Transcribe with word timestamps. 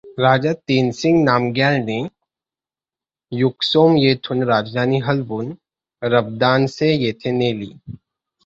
राजा 0.19 0.51
तेनसिंग 0.67 1.23
नामग्यालने 1.23 1.97
युकसोम 3.31 3.97
येथून 3.97 4.43
राजधानी 4.43 4.99
हलवून 4.99 5.53
रबदानसे 6.01 6.93
येथे 6.95 7.31
नेली. 7.31 7.71